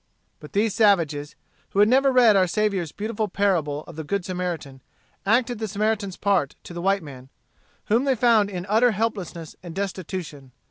But 0.39 0.53
these 0.53 0.73
savages, 0.73 1.35
who 1.69 1.79
had 1.79 1.87
never 1.87 2.11
read 2.11 2.35
our 2.35 2.47
Saviour's 2.47 2.91
beautiful 2.91 3.27
parable 3.27 3.83
of 3.83 3.95
the 3.97 4.03
good 4.03 4.25
Samaritan, 4.25 4.81
acted 5.27 5.59
the 5.59 5.67
Samaritan's 5.67 6.17
part 6.17 6.55
to 6.63 6.73
the 6.73 6.81
white 6.81 7.03
man 7.03 7.29
whom 7.85 8.05
they 8.05 8.15
found 8.15 8.49
in 8.49 8.65
utter 8.67 8.93
helplessness 8.93 9.55
and 9.61 9.75
destitution. 9.75 10.53